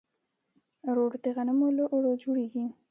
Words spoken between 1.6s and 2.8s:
له اوړو جوړیږي.